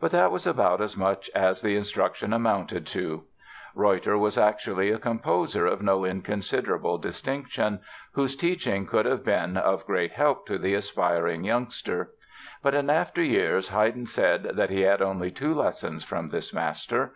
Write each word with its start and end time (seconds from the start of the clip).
But 0.00 0.12
that 0.12 0.30
was 0.30 0.46
about 0.46 0.80
as 0.80 0.96
much 0.96 1.28
as 1.34 1.60
the 1.60 1.76
instruction 1.76 2.32
amounted 2.32 2.86
to. 2.86 3.24
Reutter 3.76 4.18
was 4.18 4.38
actually 4.38 4.90
a 4.90 4.98
composer 4.98 5.66
of 5.66 5.82
no 5.82 6.06
inconsiderable 6.06 6.96
distinction, 6.96 7.80
whose 8.12 8.34
teaching 8.34 8.86
could 8.86 9.04
have 9.04 9.26
been 9.26 9.58
of 9.58 9.84
great 9.84 10.12
help 10.12 10.46
to 10.46 10.56
the 10.56 10.72
aspiring 10.72 11.44
youngster. 11.44 12.12
But 12.62 12.72
in 12.72 12.88
after 12.88 13.22
years 13.22 13.68
Haydn 13.68 14.06
said 14.06 14.44
that 14.56 14.70
he 14.70 14.80
had 14.80 15.02
only 15.02 15.30
two 15.30 15.52
lessons 15.52 16.02
from 16.02 16.30
this 16.30 16.54
master. 16.54 17.12